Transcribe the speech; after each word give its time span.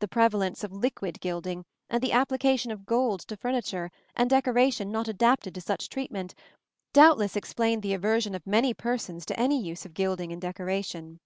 The 0.00 0.08
prevalence 0.08 0.62
of 0.62 0.72
liquid 0.74 1.18
gilding, 1.22 1.64
and 1.88 2.02
the 2.02 2.12
application 2.12 2.70
of 2.70 2.84
gold 2.84 3.20
to 3.20 3.34
furniture 3.34 3.90
and 4.14 4.28
decoration 4.28 4.92
not 4.92 5.08
adapted 5.08 5.54
to 5.54 5.62
such 5.62 5.88
treatment, 5.88 6.34
doubtless 6.92 7.34
explain 7.34 7.80
the 7.80 7.94
aversion 7.94 8.34
of 8.34 8.46
many 8.46 8.74
persons 8.74 9.24
to 9.24 9.40
any 9.40 9.58
use 9.58 9.86
of 9.86 9.94
gilding 9.94 10.32
in 10.32 10.38
decoration. 10.38 11.18